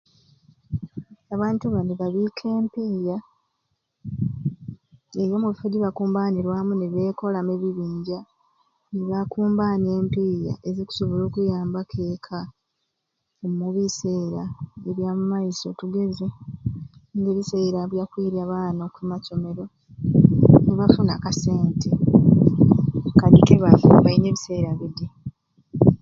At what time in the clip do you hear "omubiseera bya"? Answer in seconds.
17.15-18.03